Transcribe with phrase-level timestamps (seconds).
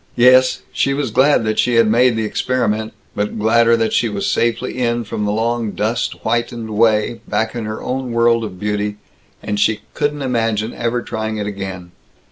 [0.15, 4.25] Yes, she was glad that she had made the experiment but gladder that she was
[4.25, 8.97] safely in from the long dust whitened way, back in her own world of beauty;
[9.43, 11.91] and she couldn't imagine ever trying it again.